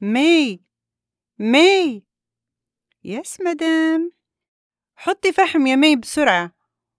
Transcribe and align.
مي 0.00 0.60
مي. 1.38 2.04
Yes 3.04 3.40
madam. 3.40 4.12
حطي 4.96 5.32
فحم 5.32 5.66
يا 5.66 5.76
مي 5.76 5.96
بسرعة 5.96 6.52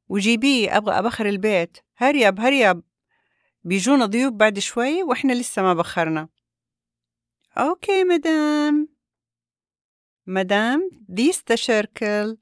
وجيبيه 0.09 0.77
أبغى 0.77 1.00
أبخر 1.00 1.25
البيت. 1.30 1.78
Hurry 1.98 2.27
up 2.27 2.40
hurry 2.40 2.66
up. 2.66 2.82
بيجونا 3.64 4.06
ضيوف 4.06 4.33
بعد 4.33 4.60
شوي 4.60 5.04
وإحنا 5.04 5.33
لسه 5.33 5.62
ما 5.62 5.74
بخرنا. 5.74 6.30
Okay 7.58 8.04
madam. 8.04 8.89
Madam 10.27 10.89
this 11.09 11.43
charcoal 11.43 12.38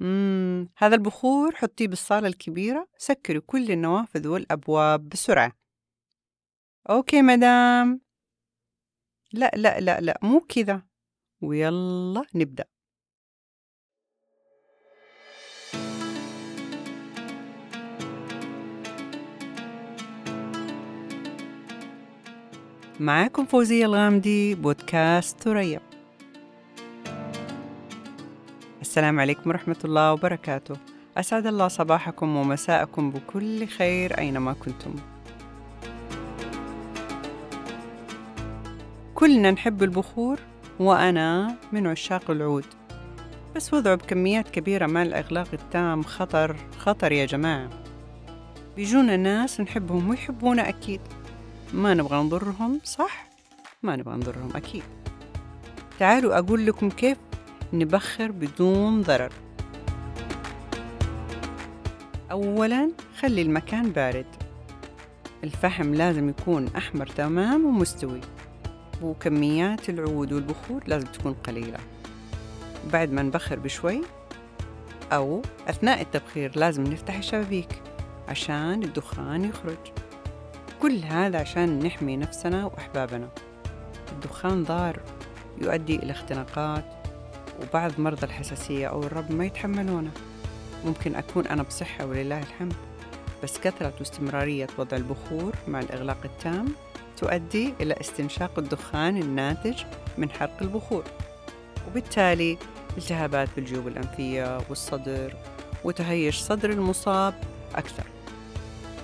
مم. 0.00 0.68
هذا 0.76 0.94
البخور 0.94 1.54
حطيه 1.54 1.88
بالصالة 1.88 2.28
الكبيرة. 2.28 2.88
سكري 2.98 3.40
كل 3.40 3.70
النوافذ 3.70 4.28
والأبواب 4.28 5.08
بسرعة. 5.08 5.52
أوكي 6.90 7.22
مدام. 7.22 8.07
لا 9.32 9.50
لا 9.56 9.80
لا 9.80 10.00
لا 10.00 10.18
مو 10.22 10.40
كذا. 10.40 10.82
ويلا 11.40 12.24
نبدأ. 12.34 12.64
معاكم 23.00 23.44
فوزية 23.44 23.84
الغامدي 23.84 24.54
بودكاست 24.54 25.40
ثريا. 25.40 25.80
السلام 28.80 29.20
عليكم 29.20 29.50
ورحمة 29.50 29.76
الله 29.84 30.12
وبركاته. 30.12 30.76
أسعد 31.16 31.46
الله 31.46 31.68
صباحكم 31.68 32.36
ومساءكم 32.36 33.10
بكل 33.10 33.66
خير 33.66 34.18
أينما 34.18 34.52
كنتم. 34.52 35.17
كلنا 39.18 39.50
نحب 39.50 39.82
البخور 39.82 40.38
وأنا 40.80 41.56
من 41.72 41.86
عشاق 41.86 42.30
العود. 42.30 42.64
بس 43.56 43.74
وضعه 43.74 43.94
بكميات 43.94 44.50
كبيرة 44.50 44.86
مع 44.86 45.02
الإغلاق 45.02 45.48
التام 45.52 46.02
خطر 46.02 46.56
خطر 46.78 47.12
يا 47.12 47.26
جماعة. 47.26 47.68
بيجونا 48.76 49.16
ناس 49.16 49.60
نحبهم 49.60 50.08
ويحبونا 50.08 50.68
أكيد. 50.68 51.00
ما 51.74 51.94
نبغى 51.94 52.22
نضرهم 52.22 52.80
صح؟ 52.84 53.28
ما 53.82 53.96
نبغى 53.96 54.16
نضرهم 54.16 54.56
أكيد. 54.56 54.82
تعالوا 55.98 56.38
أقول 56.38 56.66
لكم 56.66 56.90
كيف 56.90 57.18
نبخر 57.72 58.30
بدون 58.30 59.02
ضرر. 59.02 59.32
أولا 62.30 62.90
خلي 63.20 63.42
المكان 63.42 63.90
بارد. 63.90 64.26
الفحم 65.44 65.94
لازم 65.94 66.28
يكون 66.28 66.68
أحمر 66.76 67.06
تمام 67.06 67.64
ومستوي. 67.64 68.20
وكميات 69.02 69.88
العود 69.88 70.32
والبخور 70.32 70.82
لازم 70.86 71.06
تكون 71.06 71.34
قليلة. 71.34 71.78
بعد 72.92 73.12
ما 73.12 73.22
نبخر 73.22 73.58
بشوي 73.58 74.02
أو 75.12 75.42
أثناء 75.68 76.00
التبخير 76.00 76.52
لازم 76.58 76.82
نفتح 76.82 77.16
الشبابيك 77.16 77.82
عشان 78.28 78.82
الدخان 78.82 79.44
يخرج. 79.44 79.78
كل 80.82 80.98
هذا 80.98 81.40
عشان 81.40 81.78
نحمي 81.78 82.16
نفسنا 82.16 82.64
وأحبابنا. 82.66 83.28
الدخان 84.12 84.64
ضار 84.64 85.00
يؤدي 85.60 85.96
إلى 85.96 86.12
اختناقات 86.12 86.84
وبعض 87.62 87.92
مرضى 87.98 88.26
الحساسية 88.26 88.86
أو 88.86 89.02
الرب 89.02 89.32
ما 89.32 89.44
يتحملونه. 89.44 90.10
ممكن 90.84 91.14
أكون 91.14 91.46
أنا 91.46 91.62
بصحة 91.62 92.06
ولله 92.06 92.38
الحمد 92.38 92.74
بس 93.42 93.58
كثرة 93.58 93.92
واستمرارية 93.98 94.66
وضع 94.78 94.96
البخور 94.96 95.54
مع 95.68 95.80
الإغلاق 95.80 96.18
التام 96.24 96.66
تؤدي 97.20 97.74
إلى 97.80 97.94
استنشاق 98.00 98.58
الدخان 98.58 99.16
الناتج 99.16 99.82
من 100.18 100.30
حرق 100.30 100.62
البخور 100.62 101.04
وبالتالي 101.88 102.58
التهابات 102.98 103.48
بالجيوب 103.56 103.88
الأنفية 103.88 104.60
والصدر 104.68 105.34
وتهيج 105.84 106.34
صدر 106.34 106.70
المصاب 106.70 107.34
أكثر. 107.74 108.04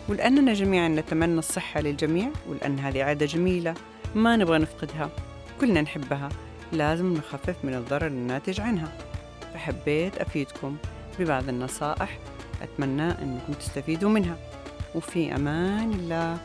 ولأننا 0.09 0.53
جميعا 0.53 0.89
نتمنى 0.89 1.39
الصحة 1.39 1.81
للجميع 1.81 2.29
ولأن 2.49 2.79
هذه 2.79 3.05
عادة 3.05 3.27
جميلة 3.27 3.75
ما 4.15 4.37
نبغى 4.37 4.59
نفقدها. 4.59 5.11
كلنا 5.61 5.83
نحبها 5.83 6.29
لازم 6.73 7.15
نخفف 7.15 7.57
من 7.65 7.75
الضرر 7.75 8.07
الناتج 8.07 8.61
عنها. 8.61 8.93
فحبيت 9.55 10.19
أفيدكم 10.19 10.77
ببعض 11.19 11.49
النصائح 11.49 12.19
أتمنى 12.63 13.11
أنكم 13.11 13.53
تستفيدوا 13.53 14.11
منها. 14.11 14.37
وفي 14.95 15.35
أمان 15.35 15.93
الله. 15.93 16.39